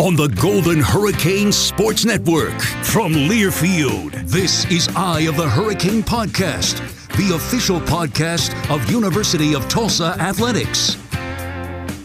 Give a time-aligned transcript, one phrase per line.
[0.00, 6.78] On the Golden Hurricane Sports Network from Learfield, this is Eye of the Hurricane Podcast,
[7.16, 10.96] the official podcast of University of Tulsa Athletics.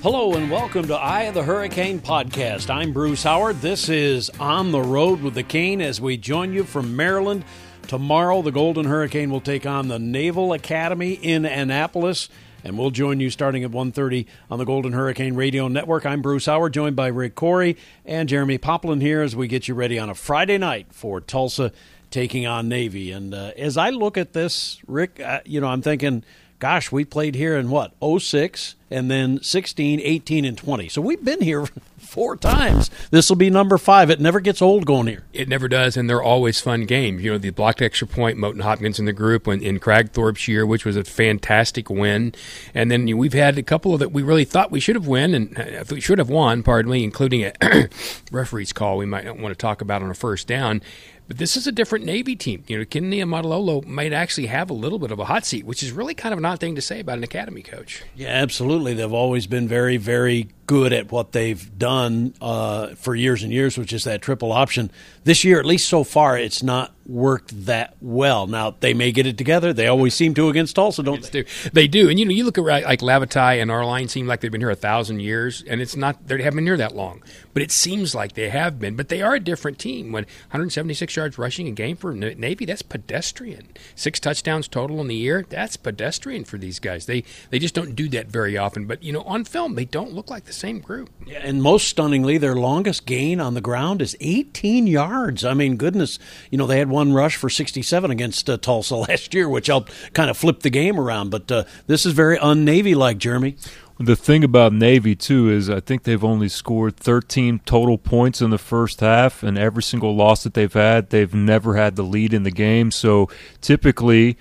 [0.03, 2.69] Hello and welcome to Eye of the Hurricane podcast.
[2.69, 3.59] I'm Bruce Howard.
[3.61, 7.44] This is On the Road with the Cane as we join you from Maryland.
[7.88, 12.29] Tomorrow, the Golden Hurricane will take on the Naval Academy in Annapolis,
[12.64, 16.06] and we'll join you starting at 1.30 on the Golden Hurricane Radio Network.
[16.06, 19.74] I'm Bruce Howard, joined by Rick Corey and Jeremy Poplin here as we get you
[19.74, 21.72] ready on a Friday night for Tulsa
[22.12, 23.12] taking on Navy.
[23.12, 26.24] And uh, as I look at this, Rick, uh, you know, I'm thinking,
[26.59, 28.75] gosh, we played here in what, 06?
[28.92, 30.90] and then 16, 18, and 20.
[30.90, 31.66] So we've been here
[32.09, 32.90] four times.
[33.12, 34.09] This will be number five.
[34.09, 35.24] It never gets old going here.
[35.31, 37.24] It never does, and they're always fun games.
[37.24, 40.66] You know, the blocked extra point, Moton Hopkins in the group when, in Kragthorpe's year,
[40.66, 42.34] which was a fantastic win.
[42.74, 44.96] And then you know, we've had a couple of that we really thought we should
[44.96, 47.53] have won, and uh, we should have won, pardon me, including a
[48.31, 50.81] referee's call we might not want to talk about on a first down.
[51.30, 52.64] But this is a different Navy team.
[52.66, 55.84] You know, Ken Niumatalolo might actually have a little bit of a hot seat, which
[55.84, 58.02] is really kind of an odd thing to say about an academy coach.
[58.16, 58.96] Yeah, absolutely.
[58.96, 63.75] They've always been very, very good at what they've done uh, for years and years,
[63.75, 64.91] which is that triple option.
[65.24, 68.46] This year, at least so far, it's not worked that well.
[68.46, 69.74] Now they may get it together.
[69.74, 71.46] They always seem to against Tulsa, don't they?
[71.74, 72.07] They do.
[72.07, 74.69] And you know, you look at like Lavatai and Arline seem like they've been here
[74.69, 77.24] a thousand years, and it's not they haven't been here that long.
[77.53, 78.96] But it seems like they have been.
[78.96, 80.12] But they are a different team.
[80.12, 83.69] When 176 yards rushing a game for Navy, that's pedestrian.
[83.96, 87.07] Six touchdowns total in the year, that's pedestrian for these guys.
[87.07, 88.86] They they just don't do that very often.
[88.86, 91.09] But you know, on film, they don't look like the same group.
[91.25, 95.46] Yeah, and most stunningly, their longest gain on the ground is 18 yards.
[95.46, 96.19] I mean, goodness,
[96.51, 99.92] you know, they had one rush for 67 against uh, Tulsa last year, which helped
[100.13, 101.30] kind of flip the game around.
[101.30, 103.56] But uh, this is very un Navy like, Jeremy.
[104.01, 108.50] The thing about Navy too is I think they've only scored 13 total points in
[108.50, 112.33] the first half, and every single loss that they've had, they've never had the lead
[112.33, 112.92] in the game.
[112.92, 113.30] So
[113.60, 114.38] typically,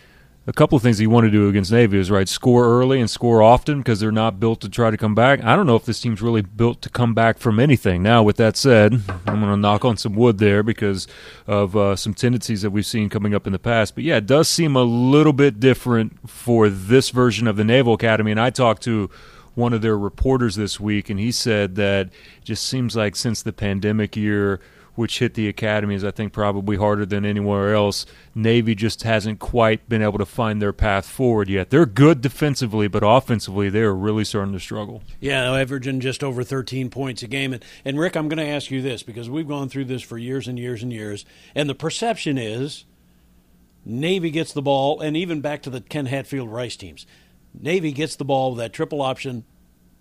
[0.49, 3.11] a couple of things you want to do against Navy is right score early and
[3.11, 5.45] score often because they're not built to try to come back.
[5.45, 8.03] I don't know if this team's really built to come back from anything.
[8.03, 8.95] Now, with that said,
[9.27, 11.07] I'm going to knock on some wood there because
[11.47, 13.95] of uh, some tendencies that we've seen coming up in the past.
[13.95, 17.93] But yeah, it does seem a little bit different for this version of the Naval
[17.93, 18.31] Academy.
[18.31, 19.11] And I talked to
[19.55, 22.09] one of their reporters this week, and he said that
[22.43, 24.61] just seems like since the pandemic year
[24.99, 28.05] which hit the academies, I think, probably harder than anywhere else.
[28.35, 31.71] Navy just hasn't quite been able to find their path forward yet.
[31.71, 35.05] They're good defensively, but offensively, they are really starting to struggle.
[35.21, 37.53] Yeah, averaging just over 13 points a game.
[37.53, 40.19] And, and Rick, I'm going to ask you this because we've gone through this for
[40.19, 41.25] years and years and years,
[41.55, 42.85] and the perception is
[43.85, 47.07] Navy gets the ball, and even back to the Ken Hatfield Rice teams.
[47.55, 49.45] Navy gets the ball with that triple option.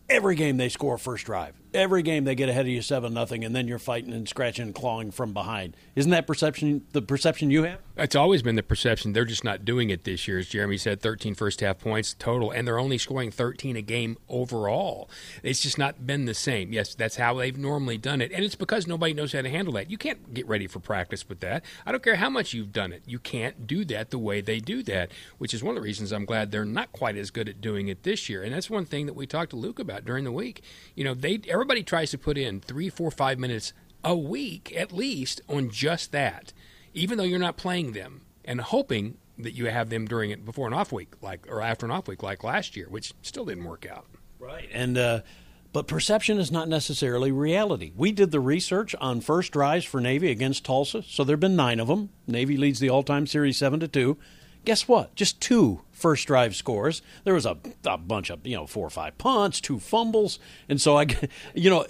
[0.09, 3.45] Every game they score first drive every game they get ahead of you seven nothing,
[3.45, 5.77] and then you're fighting and scratching and clawing from behind.
[5.95, 7.79] Isn't that perception the perception you have?
[7.95, 9.13] It's always been the perception.
[9.13, 10.37] They're just not doing it this year.
[10.39, 14.17] As Jeremy said, 13 first half points total, and they're only scoring 13 a game
[14.29, 15.09] overall.
[15.41, 16.73] It's just not been the same.
[16.73, 19.73] Yes, that's how they've normally done it, and it's because nobody knows how to handle
[19.75, 19.89] that.
[19.89, 21.63] You can't get ready for practice with that.
[21.85, 23.03] I don't care how much you've done it.
[23.05, 26.11] You can't do that the way they do that, which is one of the reasons
[26.11, 28.43] I'm glad they're not quite as good at doing it this year.
[28.43, 30.61] And that's one thing that we talked to Luke about during the week.
[30.95, 33.73] You know, they everybody tries to put in in three, four, five minutes
[34.03, 36.53] a week at least on just that,
[36.93, 40.67] even though you're not playing them, and hoping that you have them during it before
[40.67, 43.65] an off week, like or after an off week, like last year, which still didn't
[43.65, 44.05] work out.
[44.39, 45.21] Right, and uh,
[45.73, 47.91] but perception is not necessarily reality.
[47.95, 51.79] We did the research on first drives for Navy against Tulsa, so there've been nine
[51.79, 52.09] of them.
[52.25, 54.17] Navy leads the all-time series seven to two.
[54.67, 55.15] Guess what?
[55.15, 57.01] Just two first drive scores.
[57.23, 57.55] There was a,
[57.85, 61.05] a bunch of you know four or five punts, two fumbles, and so I,
[61.55, 61.85] you know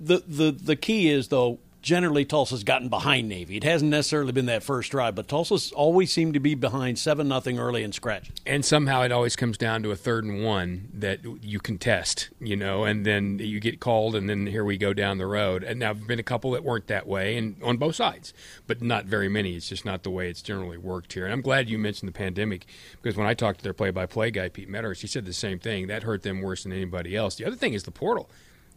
[0.00, 3.56] the the the key is though generally Tulsa's gotten behind Navy.
[3.56, 7.28] It hasn't necessarily been that first drive, but Tulsa's always seemed to be behind seven
[7.28, 8.30] nothing early and scratch.
[8.46, 12.56] And somehow it always comes down to a third and one that you contest, you
[12.56, 15.62] know, and then you get called, and then here we go down the road.
[15.62, 18.32] And now there've been a couple that weren't that way, and on both sides,
[18.66, 19.54] but not very many.
[19.54, 21.24] It's just not the way it's generally worked here.
[21.24, 22.66] And I'm glad you mentioned the pandemic
[23.00, 25.86] because when I talked to their play-by-play guy Pete Medhurst, he said the same thing.
[25.86, 27.36] That hurt them worse than anybody else.
[27.36, 28.28] The other thing is the portal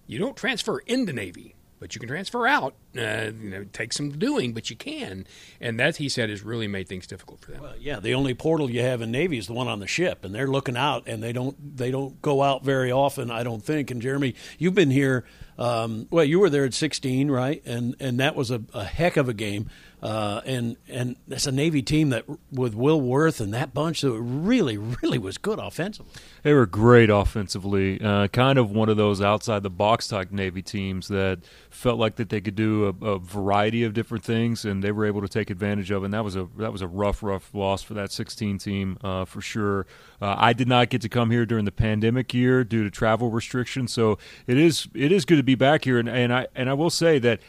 [0.07, 2.75] you don't transfer into Navy, but you can transfer out.
[2.95, 5.25] Uh, you know, it takes some doing, but you can.
[5.59, 7.61] And that, he said, has really made things difficult for them.
[7.63, 10.23] Well, yeah, the only portal you have in Navy is the one on the ship,
[10.23, 13.63] and they're looking out, and they don't they don't go out very often, I don't
[13.63, 13.89] think.
[13.89, 15.25] And Jeremy, you've been here.
[15.57, 17.63] Um, well, you were there at 16, right?
[17.65, 19.67] And and that was a, a heck of a game.
[20.01, 24.11] Uh, and and it's a Navy team that with Will Worth and that bunch that
[24.13, 26.11] really really was good offensively.
[26.41, 28.01] They were great offensively.
[28.01, 31.39] Uh, kind of one of those outside the box type Navy teams that
[31.69, 35.05] felt like that they could do a, a, variety of different things, and they were
[35.05, 36.01] able to take advantage of.
[36.01, 36.05] It.
[36.05, 39.25] And that was a that was a rough rough loss for that 16 team uh,
[39.25, 39.85] for sure.
[40.19, 43.29] Uh, I did not get to come here during the pandemic year due to travel
[43.29, 44.17] restrictions, so
[44.47, 45.99] it is it is good to be back here.
[45.99, 47.39] And, and I and I will say that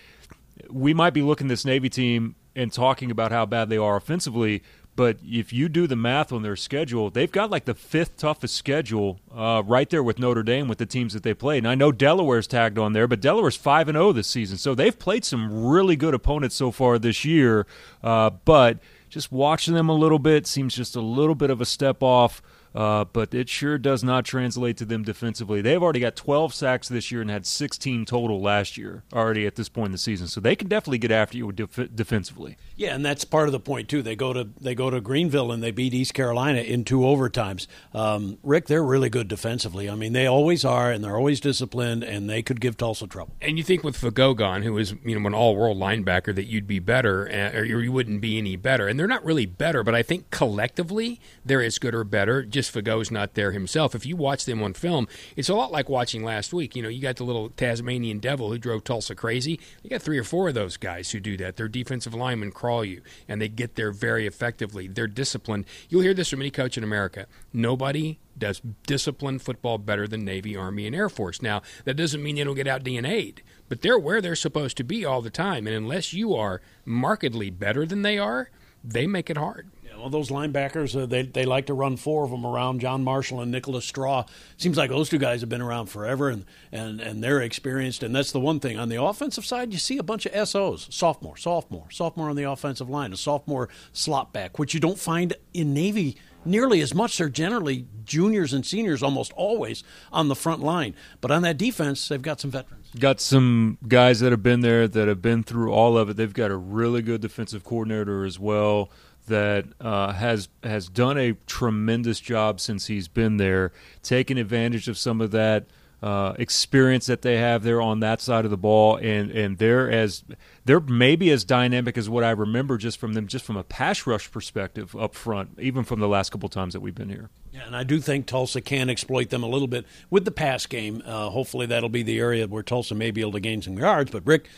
[0.68, 4.62] we might be looking this Navy team and talking about how bad they are offensively.
[4.94, 8.54] But if you do the math on their schedule, they've got like the fifth toughest
[8.54, 11.58] schedule uh, right there with Notre Dame with the teams that they played.
[11.58, 14.58] And I know Delaware's tagged on there, but Delaware's five and zero oh this season,
[14.58, 17.66] so they've played some really good opponents so far this year.
[18.02, 18.78] Uh, but
[19.08, 22.42] just watching them a little bit seems just a little bit of a step off
[22.74, 25.60] uh, but it sure does not translate to them defensively.
[25.60, 29.56] They've already got 12 sacks this year and had 16 total last year already at
[29.56, 30.26] this point in the season.
[30.28, 32.56] So they can definitely get after you def- defensively.
[32.76, 34.02] Yeah, and that's part of the point too.
[34.02, 37.66] They go to they go to Greenville and they beat East Carolina in two overtimes.
[37.94, 39.88] Um, Rick, they're really good defensively.
[39.88, 43.34] I mean, they always are, and they're always disciplined, and they could give Tulsa trouble.
[43.40, 46.78] And you think with Fagogon, who is you know an all-world linebacker, that you'd be
[46.78, 48.88] better, uh, or you wouldn't be any better.
[48.88, 52.42] And they're not really better, but I think collectively they're as good or better.
[52.42, 53.92] Just just Fagot's not there himself.
[53.92, 56.76] If you watch them on film, it's a lot like watching last week.
[56.76, 59.58] You know, you got the little Tasmanian devil who drove Tulsa crazy.
[59.82, 61.56] You got three or four of those guys who do that.
[61.56, 64.86] Their defensive linemen crawl you, and they get there very effectively.
[64.86, 65.66] They're disciplined.
[65.88, 67.26] You'll hear this from any coach in America.
[67.52, 71.42] Nobody does disciplined football better than Navy, Army, and Air Force.
[71.42, 74.84] Now, that doesn't mean they don't get out DNA'd, but they're where they're supposed to
[74.84, 75.66] be all the time.
[75.66, 78.50] And unless you are markedly better than they are,
[78.84, 79.68] they make it hard
[80.02, 83.40] well, those linebackers, uh, they, they like to run four of them around John Marshall
[83.40, 84.24] and Nicholas Straw.
[84.56, 88.02] Seems like those two guys have been around forever and, and, and they're experienced.
[88.02, 88.80] And that's the one thing.
[88.80, 92.42] On the offensive side, you see a bunch of SOs sophomore, sophomore, sophomore on the
[92.42, 97.18] offensive line, a sophomore slot back, which you don't find in Navy nearly as much.
[97.18, 100.94] They're generally juniors and seniors almost always on the front line.
[101.20, 102.90] But on that defense, they've got some veterans.
[102.98, 106.16] Got some guys that have been there that have been through all of it.
[106.16, 108.90] They've got a really good defensive coordinator as well
[109.28, 113.72] that uh, has has done a tremendous job since he's been there,
[114.02, 115.66] taking advantage of some of that
[116.02, 119.90] uh, experience that they have there on that side of the ball, and and they're
[119.90, 120.24] as
[120.64, 124.06] they're maybe as dynamic as what I remember just from them, just from a pass
[124.06, 127.30] rush perspective up front, even from the last couple times that we've been here.
[127.52, 130.66] Yeah, and I do think Tulsa can exploit them a little bit with the pass
[130.66, 131.02] game.
[131.04, 134.10] Uh, hopefully, that'll be the area where Tulsa may be able to gain some yards.
[134.10, 134.48] But Rick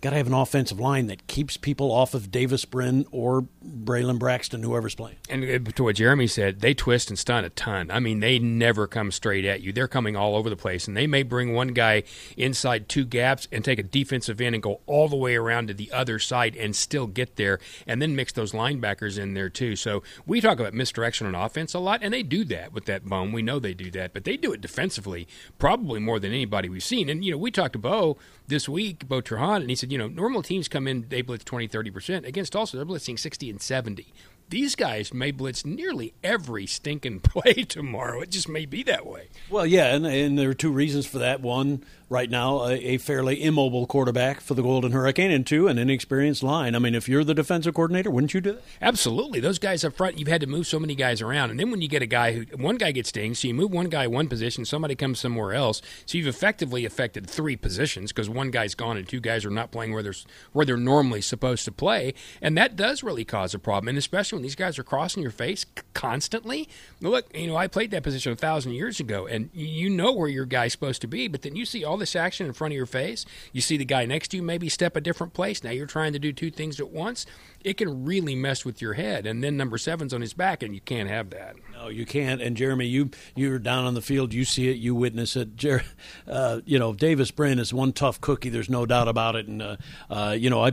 [0.00, 4.18] got to have an offensive line that keeps people off of Davis Brin or Braylon
[4.18, 5.16] Braxton, whoever's playing.
[5.28, 7.90] And uh, to what Jeremy said, they twist and stun a ton.
[7.90, 9.72] I mean, they never come straight at you.
[9.72, 12.04] They're coming all over the place, and they may bring one guy
[12.36, 15.74] inside two gaps and take a defensive end and go all the way around to
[15.74, 19.76] the other side and still get there, and then mix those linebackers in there too.
[19.76, 23.04] So we talk about misdirection on offense a lot, and they do that with that
[23.04, 23.32] bone.
[23.32, 25.26] We know they do that, but they do it defensively
[25.58, 27.08] probably more than anybody we've seen.
[27.08, 29.95] And you know, we talked to Bo this week, Bo Trahan, and he said, you
[29.98, 32.26] know, normal teams come in, they blitz 20, 30%.
[32.26, 34.12] Against Tulsa, they're blitzing 60 and 70
[34.48, 38.20] these guys may blitz nearly every stinking play tomorrow.
[38.20, 39.28] It just may be that way.
[39.50, 41.40] Well, yeah, and, and there are two reasons for that.
[41.40, 45.78] One, right now, a, a, fairly immobile quarterback for the Golden Hurricane, and two, an
[45.78, 46.74] inexperienced line.
[46.74, 48.62] I mean, if you're the defensive coordinator, wouldn't you do that?
[48.80, 49.40] Absolutely.
[49.40, 51.50] Those guys up front, you've had to move so many guys around.
[51.50, 53.72] And then when you get a guy who, one guy gets dinged, so you move
[53.72, 55.82] one guy one position, somebody comes somewhere else.
[56.04, 59.72] So you've effectively affected three positions because one guy's gone and two guys are not
[59.72, 60.14] playing where they're,
[60.52, 62.14] where they're normally supposed to play.
[62.40, 63.88] And that does really cause a problem.
[63.88, 66.68] And especially when these guys are crossing your face constantly.
[67.00, 70.28] Look, you know, I played that position a thousand years ago, and you know where
[70.28, 72.76] your guy's supposed to be, but then you see all this action in front of
[72.76, 73.26] your face.
[73.52, 75.64] You see the guy next to you maybe step a different place.
[75.64, 77.26] Now you're trying to do two things at once.
[77.64, 79.26] It can really mess with your head.
[79.26, 81.56] And then number seven's on his back, and you can't have that.
[81.72, 82.40] No, you can't.
[82.40, 84.32] And Jeremy, you you're down on the field.
[84.32, 84.76] You see it.
[84.76, 85.56] You witness it.
[85.56, 85.84] Jer-
[86.28, 88.50] uh, you know, Davis Brin is one tough cookie.
[88.50, 89.46] There's no doubt about it.
[89.46, 89.76] And uh,
[90.08, 90.72] uh, you know, I,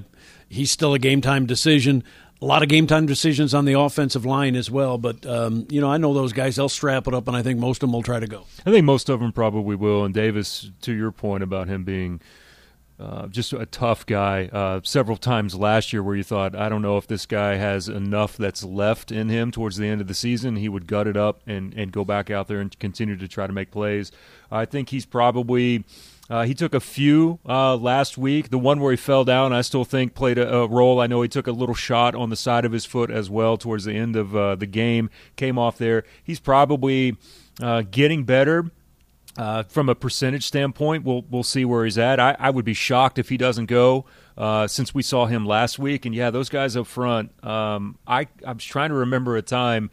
[0.50, 2.04] he's still a game time decision
[2.44, 4.98] a lot of game time decisions on the offensive line as well.
[4.98, 7.58] But um, you know, I know those guys; they'll strap it up, and I think
[7.58, 8.46] most of them will try to go.
[8.66, 10.04] I think most of them probably will.
[10.04, 12.20] And Davis, to your point about him being
[13.00, 16.82] uh, just a tough guy, uh, several times last year where you thought, I don't
[16.82, 20.14] know if this guy has enough that's left in him towards the end of the
[20.14, 20.58] season.
[20.58, 23.48] He would gut it up and and go back out there and continue to try
[23.48, 24.12] to make plays.
[24.52, 25.86] I think he's probably
[26.30, 28.50] uh, he took a few uh, last week.
[28.50, 31.02] The one where he fell down, I still think played a, a, role.
[31.02, 33.58] I know he took a little shot on the side of his foot as well
[33.58, 35.10] towards the end of uh, the game.
[35.36, 36.06] Came off there.
[36.24, 37.18] He's probably
[37.62, 38.72] uh, getting better.
[39.36, 42.20] Uh, from a percentage standpoint, we'll we'll see where he's at.
[42.20, 44.06] I, I would be shocked if he doesn't go,
[44.38, 46.06] uh, since we saw him last week.
[46.06, 47.32] And yeah, those guys up front.
[47.44, 49.90] Um, I I was trying to remember a time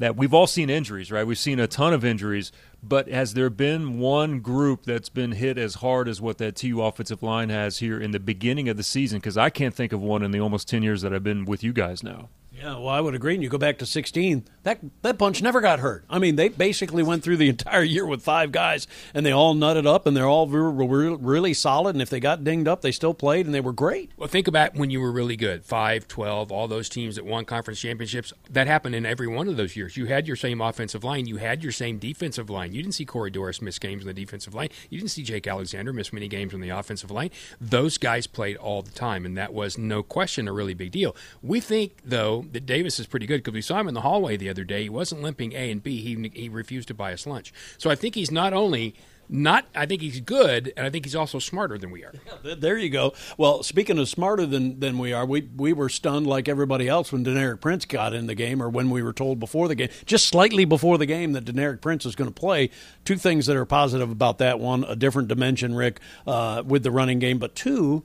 [0.00, 1.26] that we've all seen injuries, right?
[1.26, 2.52] We've seen a ton of injuries,
[2.82, 6.80] but has there been one group that's been hit as hard as what that TU
[6.80, 9.18] offensive line has here in the beginning of the season?
[9.18, 11.62] Because I can't think of one in the almost 10 years that I've been with
[11.62, 12.30] you guys now.
[12.60, 13.32] Yeah, well, I would agree.
[13.32, 16.04] And you go back to 16, that that bunch never got hurt.
[16.10, 19.54] I mean, they basically went through the entire year with five guys, and they all
[19.54, 21.94] nutted up, and they're all re- really solid.
[21.94, 24.10] And if they got dinged up, they still played, and they were great.
[24.18, 27.46] Well, think about when you were really good 5, 12, all those teams that won
[27.46, 28.34] conference championships.
[28.50, 29.96] That happened in every one of those years.
[29.96, 32.74] You had your same offensive line, you had your same defensive line.
[32.74, 35.46] You didn't see Corey Doris miss games on the defensive line, you didn't see Jake
[35.46, 37.30] Alexander miss many games on the offensive line.
[37.58, 41.16] Those guys played all the time, and that was no question a really big deal.
[41.42, 44.36] We think, though, that Davis is pretty good because we saw him in the hallway
[44.36, 44.84] the other day.
[44.84, 46.00] He wasn't limping A and B.
[46.00, 47.52] He he refused to buy us lunch.
[47.78, 48.94] So I think he's not only
[49.32, 52.12] not I think he's good, and I think he's also smarter than we are.
[52.42, 53.12] There you go.
[53.38, 57.12] Well, speaking of smarter than, than we are, we we were stunned like everybody else
[57.12, 59.88] when Deneric Prince got in the game, or when we were told before the game,
[60.04, 62.70] just slightly before the game, that Deneric Prince is going to play.
[63.04, 66.90] Two things that are positive about that: one, a different dimension, Rick, uh, with the
[66.90, 68.02] running game, but two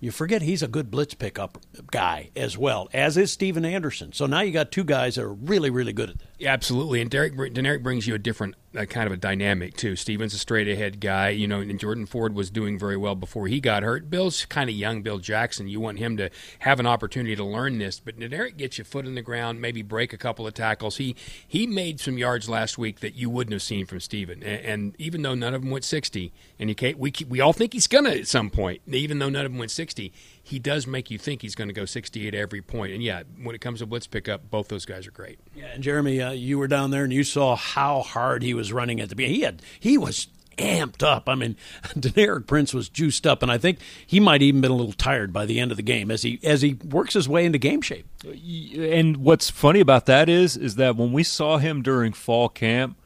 [0.00, 1.58] you forget he's a good blitz pickup
[1.90, 4.12] guy as well, as is Steven Anderson.
[4.12, 6.27] So now you got two guys that are really, really good at that.
[6.38, 7.00] Yeah, absolutely.
[7.00, 9.96] And Derek, Derek brings you a different uh, kind of a dynamic too.
[9.96, 13.48] Steven's a straight ahead guy, you know, and Jordan Ford was doing very well before
[13.48, 14.08] he got hurt.
[14.08, 15.66] Bill's kind of young, Bill Jackson.
[15.66, 16.30] You want him to
[16.60, 19.82] have an opportunity to learn this, but Derek gets you foot in the ground, maybe
[19.82, 20.98] break a couple of tackles.
[20.98, 21.16] He
[21.46, 24.42] he made some yards last week that you wouldn't have seen from Steven.
[24.44, 27.72] And, and even though none of them went 60, and can't, we we all think
[27.72, 30.12] he's gonna at some point, even though none of them went 60
[30.48, 32.94] he does make you think he's going to go 68 every point.
[32.94, 35.38] And yeah, when it comes to blitz pickup, both those guys are great.
[35.54, 38.72] Yeah, and Jeremy, uh, you were down there and you saw how hard he was
[38.72, 39.36] running at the beginning.
[39.36, 41.28] He had he was amped up.
[41.28, 41.56] I mean,
[41.94, 45.32] Deneric Prince was juiced up, and I think he might even been a little tired
[45.32, 47.80] by the end of the game as he as he works his way into game
[47.80, 48.06] shape.
[48.24, 52.96] And what's funny about that is is that when we saw him during fall camp.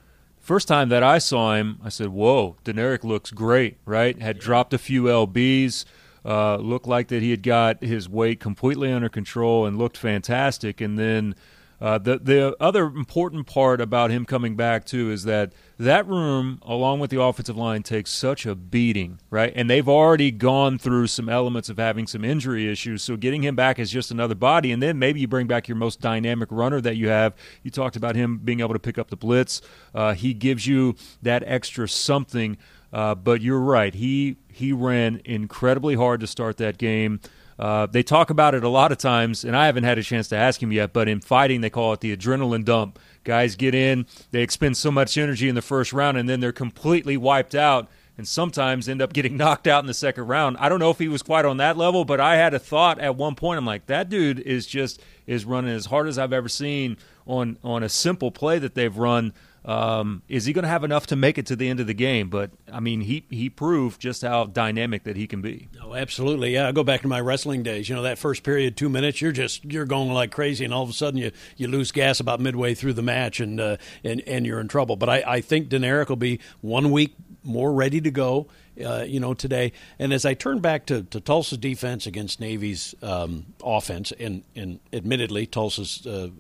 [0.41, 4.21] First time that I saw him, I said, "Whoa, Deneric looks great!" Right?
[4.21, 4.43] Had yeah.
[4.43, 5.85] dropped a few lbs,
[6.25, 10.81] uh, looked like that he had got his weight completely under control and looked fantastic.
[10.81, 11.37] And then
[11.83, 16.61] uh, the the other important part about him coming back too is that that room,
[16.63, 19.53] along with the offensive line, takes such a beating, right?
[19.57, 23.03] And they've already gone through some elements of having some injury issues.
[23.03, 25.77] So getting him back is just another body, and then maybe you bring back your
[25.77, 27.35] most dynamic runner that you have.
[27.65, 29.61] You talked about him being able to pick up the blitz.
[29.93, 32.57] Uh, he gives you that extra something
[32.93, 33.95] Uh, but you're right.
[33.95, 37.21] He he ran incredibly hard to start that game.
[37.63, 40.27] Uh, they talk about it a lot of times, and I haven't had a chance
[40.31, 40.93] to ask him yet.
[40.93, 42.99] But in fighting, they call it the adrenaline dump.
[43.23, 46.51] Guys get in, they expend so much energy in the first round, and then they're
[46.51, 47.89] completely wiped out
[48.19, 50.57] and sometimes end up getting knocked out in the second round.
[50.59, 52.99] I don't know if he was quite on that level, but I had a thought
[52.99, 53.59] at one point.
[53.59, 56.97] I'm like, that dude is just is running as hard as I've ever seen
[57.29, 59.35] on on a simple play that they've run.
[59.65, 61.95] Um, is he going to have enough to make it to the end of the
[61.95, 62.29] game?
[62.29, 65.69] But I mean, he he proved just how dynamic that he can be.
[65.81, 66.55] Oh, absolutely.
[66.55, 67.89] Yeah, I go back to my wrestling days.
[67.89, 70.83] You know, that first period, two minutes, you're just you're going like crazy, and all
[70.83, 74.21] of a sudden you, you lose gas about midway through the match, and uh, and
[74.27, 74.97] and you're in trouble.
[74.97, 77.15] But I, I think Deneric will be one week
[77.45, 78.49] more ready to go.
[78.83, 79.71] Uh, you know, today.
[79.99, 84.81] And as I turn back to, to Tulsa's defense against Navy's um, offense, and, and
[84.95, 86.31] admittedly, Tulsa's uh,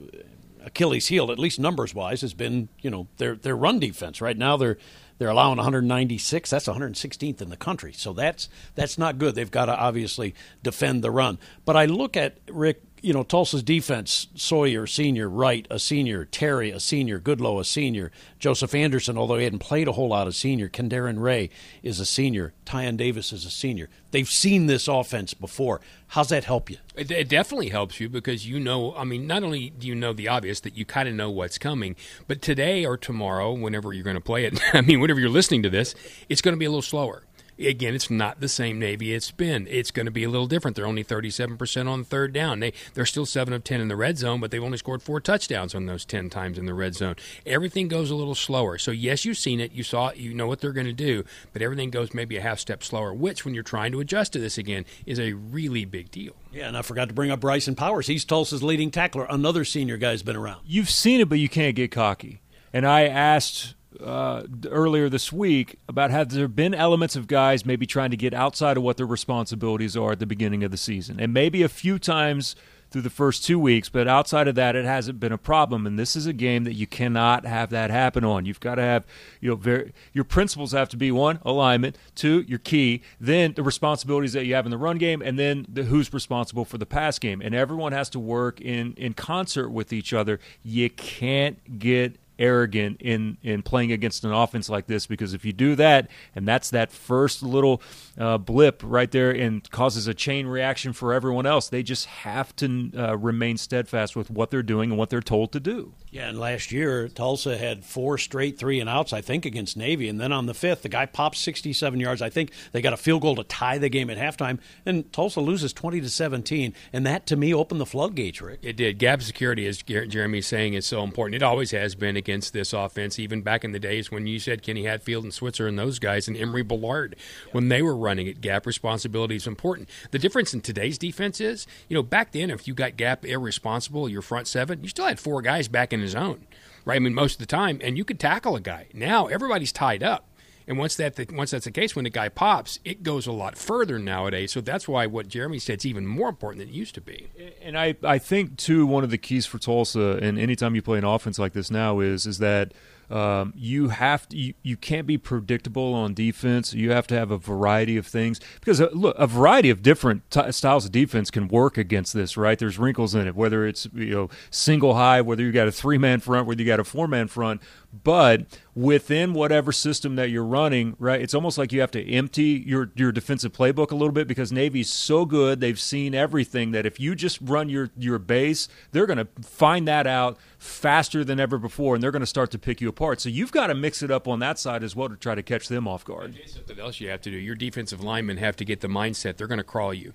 [0.64, 4.20] Achilles heel, at least numbers wise, has been you know their their run defense.
[4.20, 4.78] Right now they're
[5.18, 6.50] they're allowing 196.
[6.50, 7.92] That's 116th in the country.
[7.92, 9.34] So that's that's not good.
[9.34, 11.38] They've got to obviously defend the run.
[11.64, 16.70] But I look at Rick you know, Tulsa's defense, Sawyer, senior, Wright, a senior, Terry,
[16.70, 20.32] a senior, Goodlow, a senior, Joseph Anderson, although he hadn't played a whole lot, a
[20.32, 21.50] senior, Kendarin Ray
[21.82, 23.88] is a senior, Tyon Davis is a senior.
[24.12, 25.80] They've seen this offense before.
[26.08, 26.76] How's that help you?
[26.94, 30.12] It, it definitely helps you because you know, I mean, not only do you know
[30.12, 31.96] the obvious that you kind of know what's coming,
[32.28, 35.64] but today or tomorrow, whenever you're going to play it, I mean, whenever you're listening
[35.64, 35.94] to this,
[36.28, 37.24] it's going to be a little slower
[37.66, 39.66] again, it's not the same Navy it's been.
[39.68, 40.76] It's going to be a little different.
[40.76, 42.60] They're only 37% on third down.
[42.60, 45.20] They, they're still 7 of 10 in the red zone, but they've only scored four
[45.20, 47.16] touchdowns on those 10 times in the red zone.
[47.46, 48.78] Everything goes a little slower.
[48.78, 49.72] So, yes, you've seen it.
[49.72, 50.16] You saw it.
[50.16, 53.12] You know what they're going to do, but everything goes maybe a half step slower,
[53.14, 56.34] which, when you're trying to adjust to this again, is a really big deal.
[56.52, 58.06] Yeah, and I forgot to bring up Bryson Powers.
[58.06, 59.26] He's Tulsa's leading tackler.
[59.28, 60.60] Another senior guy's been around.
[60.66, 62.40] You've seen it, but you can't get cocky.
[62.72, 67.86] And I asked uh, earlier this week about have there been elements of guys maybe
[67.86, 71.18] trying to get outside of what their responsibilities are at the beginning of the season,
[71.20, 72.56] and maybe a few times
[72.92, 75.86] through the first two weeks, but outside of that, it hasn't been a problem.
[75.86, 78.44] And this is a game that you cannot have that happen on.
[78.44, 79.06] You've got to have,
[79.40, 83.62] you know, very, your principles have to be one, alignment, two, your key, then the
[83.62, 86.86] responsibilities that you have in the run game, and then the, who's responsible for the
[86.86, 87.40] pass game.
[87.40, 90.38] And everyone has to work in, in concert with each other.
[90.62, 95.52] You can't get arrogant in in playing against an offense like this because if you
[95.52, 97.82] do that and that's that first little
[98.18, 102.54] uh, blip right there and causes a chain reaction for everyone else they just have
[102.56, 105.92] to uh, remain steadfast with what they're doing and what they're told to do.
[106.10, 110.08] Yeah and last year tulsa had four straight three and outs i think against navy.
[110.08, 112.22] And then on the fifth the guy pops 67 yards.
[112.22, 114.58] I think they got a field goal to tie the game at halftime.
[114.86, 118.60] And tulsa loses 20 to 17 and that to me opened the floodgates rick.
[118.62, 118.98] It did.
[118.98, 121.36] Gap security as jeremy's saying is so important.
[121.36, 124.62] It always has been against this offense, even back in the days when you said
[124.62, 127.14] Kenny Hatfield and Switzer and those guys and Emory Bellard
[127.50, 128.40] when they were running it.
[128.40, 129.88] Gap responsibility is important.
[130.12, 134.08] The difference in today's defense is, you know, back then if you got gap irresponsible,
[134.08, 136.46] your front seven, you still had four guys back in his own,
[136.84, 136.96] right?
[136.96, 138.86] I mean, most of the time, and you could tackle a guy.
[138.94, 140.28] Now everybody's tied up.
[140.66, 143.32] And once that the, once that's the case, when the guy pops, it goes a
[143.32, 144.52] lot further nowadays.
[144.52, 147.28] So that's why what Jeremy said is even more important than it used to be.
[147.62, 150.98] And I, I think too one of the keys for Tulsa, and anytime you play
[150.98, 152.72] an offense like this now, is is that
[153.10, 156.72] um, you have to, you, you can't be predictable on defense.
[156.72, 160.30] You have to have a variety of things because uh, look, a variety of different
[160.30, 162.36] t- styles of defense can work against this.
[162.36, 162.58] Right?
[162.58, 165.98] There's wrinkles in it, whether it's you know single high, whether you got a three
[165.98, 167.60] man front, whether you got a four man front.
[168.04, 172.62] But within whatever system that you're running, right, it's almost like you have to empty
[172.66, 176.86] your your defensive playbook a little bit because Navy's so good, they've seen everything that
[176.86, 181.40] if you just run your your base, they're going to find that out faster than
[181.40, 183.20] ever before, and they're going to start to pick you apart.
[183.20, 185.42] So you've got to mix it up on that side as well to try to
[185.42, 186.38] catch them off guard.
[186.46, 187.36] Something else you have to do.
[187.36, 190.12] Your defensive linemen have to get the mindset they're going to crawl you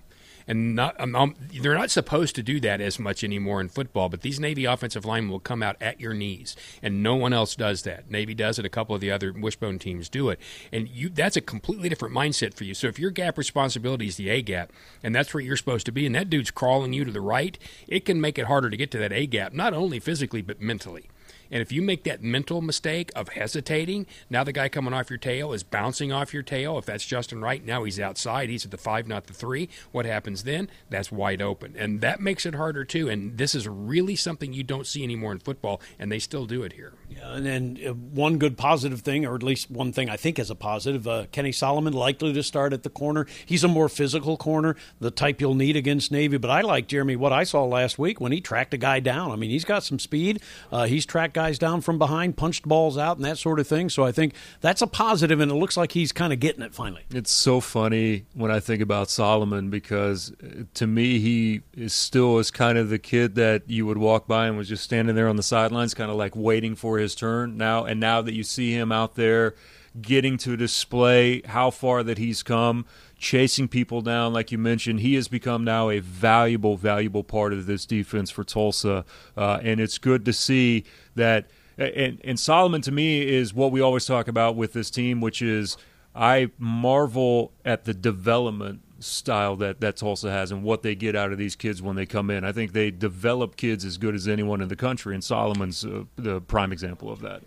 [0.48, 4.10] and not, um, um, they're not supposed to do that as much anymore in football.
[4.10, 7.56] But these Navy offensive linemen will come out at your knees, and no one else
[7.56, 8.10] does that.
[8.10, 8.66] Navy does it.
[8.66, 10.40] A couple of the other wishbone teams do it,
[10.72, 12.74] and you that's a completely different mindset for you.
[12.74, 14.72] So if your gap responsibility is the A gap,
[15.04, 17.58] and that's where you're supposed to be, and that dude's crawling you to the right,
[17.88, 20.62] it can make it harder to get to that A gap, not only physically but
[20.62, 21.10] mentally.
[21.52, 25.20] And if you make that mental mistake of hesitating, now the guy coming off your
[25.20, 26.78] tail is bouncing off your tail.
[26.78, 28.50] If that's Justin Wright, now he's outside.
[28.50, 29.70] He's at the five, not the three.
[29.92, 30.70] What happens then?
[30.90, 31.76] That's wide open.
[31.78, 33.10] And that makes it harder, too.
[33.10, 36.64] And this is really something you don't see anymore in football, and they still do
[36.64, 36.94] it here.
[37.10, 40.40] Yeah, and then uh, one good positive thing, or at least one thing I think
[40.40, 43.26] is a positive, uh, Kenny Solomon likely to start at the corner.
[43.46, 46.38] He's a more physical corner, the type you'll need against Navy.
[46.38, 49.32] But I like, Jeremy, what I saw last week when he tracked a guy down.
[49.32, 50.42] I mean, he's got some speed.
[50.72, 53.90] Uh, he's tracked guys down from behind, punched balls out, and that sort of thing.
[53.90, 56.74] So I think that's a positive, and it looks like he's kind of getting it
[56.74, 57.04] finally.
[57.12, 62.40] It's so funny when I think about Solomon because uh, to me he is still
[62.40, 65.28] is kind of the kid that you would walk by and was just standing there
[65.28, 67.56] on the sidelines, kind of like waiting for his turn.
[67.56, 69.54] Now and now that you see him out there
[70.02, 72.86] getting to display how far that he's come
[73.18, 75.00] chasing people down, like you mentioned.
[75.00, 79.80] He has become now a valuable, valuable part of this defense for Tulsa, uh, and
[79.80, 80.84] it's good to see
[81.18, 81.50] that.
[81.78, 85.44] And, and Solomon, to me, is what we always talk about with this team, which
[85.44, 85.78] is
[86.16, 91.32] I marvel at the development style that, that Tulsa has and what they get out
[91.32, 92.44] of these kids when they come in.
[92.44, 96.06] I think they develop kids as good as anyone in the country, and Solomon's uh,
[96.16, 97.44] the prime example of that.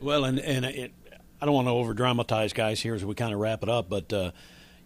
[0.00, 0.92] Well, and and it,
[1.40, 3.90] I don't want to over dramatize guys here as we kind of wrap it up,
[3.90, 4.30] but uh,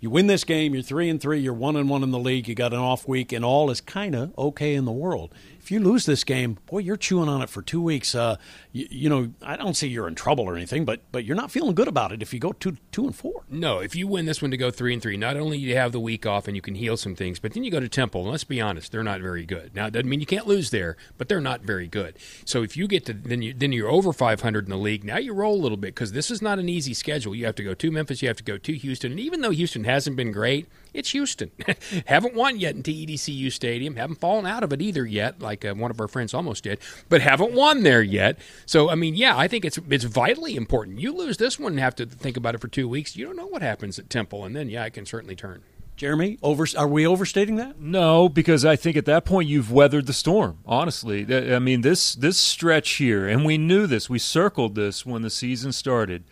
[0.01, 2.49] you win this game, you're three and three, you're one and one in the league,
[2.49, 5.33] you got an off week, and all is kind of okay in the world.
[5.69, 8.15] If you lose this game, boy, you're chewing on it for two weeks.
[8.15, 8.37] Uh,
[8.73, 11.51] you, you, know, I don't say you're in trouble or anything, but but you're not
[11.51, 13.45] feeling good about it if you go two two and four.
[13.51, 15.93] No, if you win this one to go three and three, not only you have
[15.93, 18.25] the week off and you can heal some things, but then you go to Temple.
[18.25, 19.75] Let's be honest, they're not very good.
[19.75, 22.17] Now, it doesn't mean you can't lose there, but they're not very good.
[22.47, 25.05] So if you get to then you then you're over 500 in the league.
[25.05, 27.35] Now you roll a little bit because this is not an easy schedule.
[27.35, 29.51] You have to go to Memphis, you have to go to Houston, and even though
[29.51, 30.67] Houston hasn't been great,
[30.99, 31.51] it's Houston.
[32.07, 33.97] haven't won yet in TDECU Stadium.
[33.97, 36.81] Haven't fallen out of it either yet, like uh, one of our friends almost did,
[37.09, 38.39] but haven't won there yet.
[38.67, 41.01] So I mean, yeah, I think it's it's vitally important.
[41.01, 43.17] You lose this one and have to think about it for two weeks.
[43.17, 45.63] You don't know what happens at Temple, and then yeah, it can certainly turn.
[45.97, 47.81] Jeremy, over are we overstating that?
[47.81, 50.59] No, because I think at that point you've weathered the storm.
[50.65, 54.09] Honestly, I mean this this stretch here, and we knew this.
[54.09, 56.25] We circled this when the season started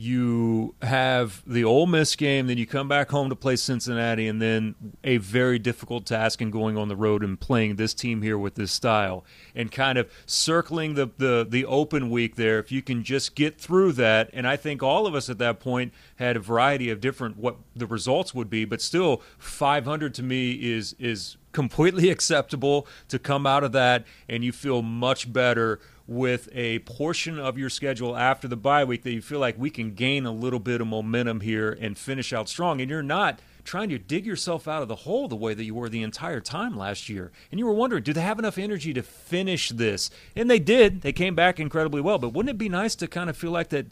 [0.00, 4.40] you have the Ole Miss game, then you come back home to play Cincinnati, and
[4.40, 8.38] then a very difficult task in going on the road and playing this team here
[8.38, 9.24] with this style,
[9.56, 12.60] and kind of circling the the the open week there.
[12.60, 15.58] If you can just get through that, and I think all of us at that
[15.58, 20.22] point had a variety of different what the results would be, but still 500 to
[20.22, 25.80] me is is completely acceptable to come out of that, and you feel much better
[26.08, 29.68] with a portion of your schedule after the bye week that you feel like we
[29.68, 32.80] can gain a little bit of momentum here and finish out strong.
[32.80, 35.74] And you're not trying to dig yourself out of the hole the way that you
[35.74, 37.30] were the entire time last year.
[37.50, 40.10] And you were wondering, do they have enough energy to finish this?
[40.34, 41.02] And they did.
[41.02, 42.16] They came back incredibly well.
[42.16, 43.88] But wouldn't it be nice to kind of feel like that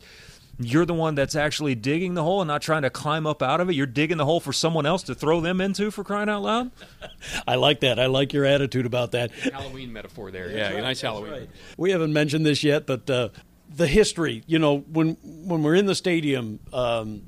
[0.58, 3.60] you're the one that's actually digging the hole and not trying to climb up out
[3.60, 3.74] of it.
[3.74, 6.70] You're digging the hole for someone else to throw them into for crying out loud.
[7.46, 7.98] I like that.
[7.98, 9.30] I like your attitude about that.
[9.32, 10.50] Halloween metaphor there.
[10.50, 10.82] Yeah, right.
[10.82, 11.32] nice Halloween.
[11.32, 11.50] Right.
[11.76, 13.28] We haven't mentioned this yet, but uh,
[13.74, 14.42] the history.
[14.46, 17.22] You know, when when we're in the stadium, um,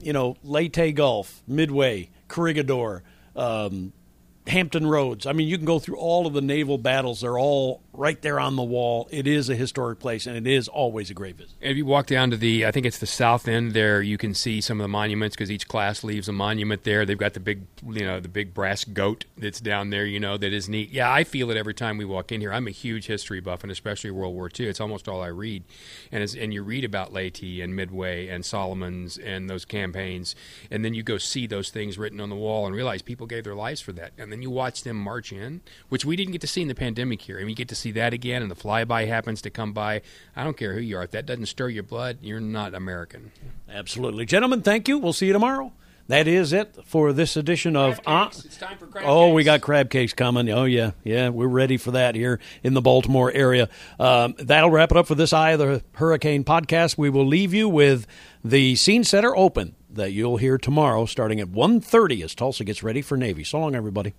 [0.00, 3.02] you know, Leyte Gulf, Midway, Corregidor,
[3.34, 3.92] um,
[4.46, 5.26] Hampton Roads.
[5.26, 7.20] I mean, you can go through all of the naval battles.
[7.20, 9.08] They're all right there on the wall.
[9.10, 11.54] It is a historic place, and it is always a great visit.
[11.60, 14.34] if you walk down to the, I think it's the south end there, you can
[14.34, 17.04] see some of the monuments because each class leaves a monument there.
[17.04, 20.06] They've got the big, you know, the big brass goat that's down there.
[20.06, 20.90] You know, that is neat.
[20.90, 22.52] Yeah, I feel it every time we walk in here.
[22.52, 24.66] I'm a huge history buff, and especially World War II.
[24.66, 25.64] It's almost all I read,
[26.12, 30.34] and and you read about Leyte and Midway and Solomon's and those campaigns,
[30.70, 33.44] and then you go see those things written on the wall and realize people gave
[33.44, 36.40] their lives for that, and then you watch them march in, which we didn't get
[36.40, 38.56] to see in the pandemic here, and we get to see that again, and the
[38.56, 40.02] flyby happens to come by.
[40.36, 41.02] I don't care who you are.
[41.02, 43.32] If that doesn't stir your blood, you're not American.
[43.68, 44.26] Absolutely.
[44.26, 44.98] Gentlemen, thank you.
[44.98, 45.72] We'll see you tomorrow.
[46.10, 48.00] That is it for this edition of.
[48.04, 49.34] Uh, it's time for crab oh, cakes.
[49.36, 50.50] we got crab cakes coming.
[50.50, 50.90] Oh, yeah.
[51.04, 53.68] Yeah, we're ready for that here in the Baltimore area.
[54.00, 56.98] Um, that'll wrap it up for this Eye of the Hurricane podcast.
[56.98, 58.08] We will leave you with
[58.44, 63.02] the Scene Setter Open that you'll hear tomorrow starting at 1.30 as Tulsa gets ready
[63.02, 63.44] for Navy.
[63.44, 64.14] So long, everybody.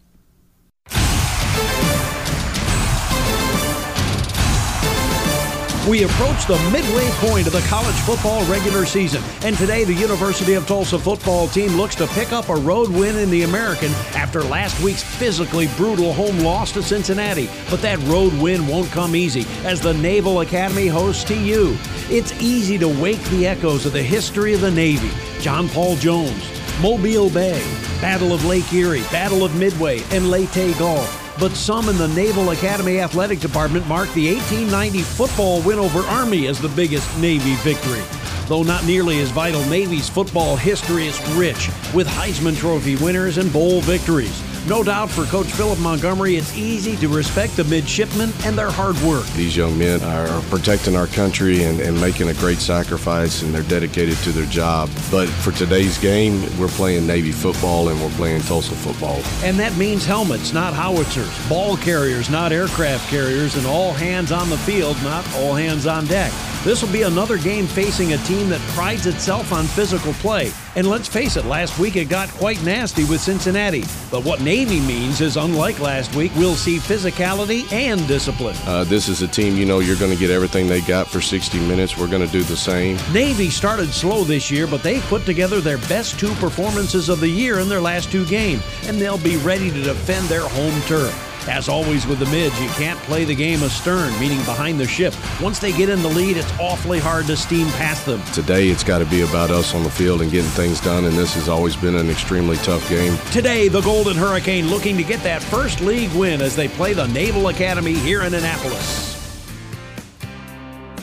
[5.92, 10.54] We approach the midway point of the college football regular season, and today the University
[10.54, 14.42] of Tulsa football team looks to pick up a road win in the American after
[14.42, 17.50] last week's physically brutal home loss to Cincinnati.
[17.70, 21.78] But that road win won't come easy as the Naval Academy hosts TU.
[22.10, 25.12] It's easy to wake the echoes of the history of the Navy.
[25.42, 26.50] John Paul Jones,
[26.82, 27.62] Mobile Bay,
[28.00, 32.52] Battle of Lake Erie, Battle of Midway, and Leyte Gulf but some in the Naval
[32.52, 38.04] Academy Athletic Department mark the 1890 football win over Army as the biggest Navy victory.
[38.48, 43.52] Though not nearly as vital, Navy's football history is rich with Heisman Trophy winners and
[43.52, 44.51] bowl victories.
[44.68, 48.96] No doubt for Coach Philip Montgomery, it's easy to respect the midshipmen and their hard
[49.02, 49.26] work.
[49.30, 53.64] These young men are protecting our country and, and making a great sacrifice, and they're
[53.64, 54.90] dedicated to their job.
[55.10, 59.22] But for today's game, we're playing Navy football and we're playing Tulsa football.
[59.44, 64.52] And that means helmets, not howitzers, ball carriers, not aircraft carriers, and all hands on
[64.52, 66.32] the field, not all hands on deck.
[66.64, 70.52] This will be another game facing a team that prides itself on physical play.
[70.76, 73.84] And let's face it, last week it got quite nasty with Cincinnati.
[74.12, 78.56] But what Navy means is, unlike last week, we'll see physicality and discipline.
[78.68, 81.20] Uh, this is a team you know you're going to get everything they got for
[81.20, 81.98] 60 minutes.
[81.98, 82.96] We're going to do the same.
[83.12, 87.30] Navy started slow this year, but they've put together their best two performances of the
[87.30, 91.31] year in their last two games, and they'll be ready to defend their home turf.
[91.48, 95.14] As always with the mids, you can't play the game astern, meaning behind the ship.
[95.42, 98.22] Once they get in the lead, it's awfully hard to steam past them.
[98.32, 101.18] Today, it's got to be about us on the field and getting things done, and
[101.18, 103.18] this has always been an extremely tough game.
[103.32, 107.08] Today, the Golden Hurricane looking to get that first league win as they play the
[107.08, 109.10] Naval Academy here in Annapolis.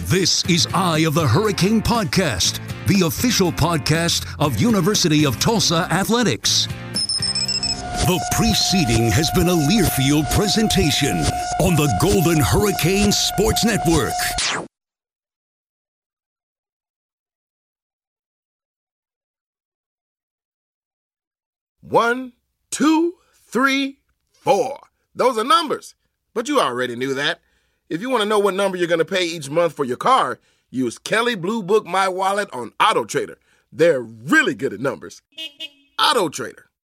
[0.04, 6.68] This is Eye of the Hurricane Podcast, the official podcast of University of Tulsa Athletics.
[8.08, 11.18] The preceding has been a Learfield presentation
[11.60, 14.14] on the Golden Hurricane Sports Network.
[21.82, 22.32] One,
[22.70, 23.98] two, three,
[24.30, 24.80] four.
[25.14, 25.94] Those are numbers.
[26.32, 27.40] But you already knew that.
[27.90, 29.98] If you want to know what number you're going to pay each month for your
[29.98, 30.38] car,
[30.70, 33.36] use Kelley Blue Book My Wallet on Auto Trader.
[33.70, 35.20] They're really good at numbers.
[35.98, 36.67] Auto Trader.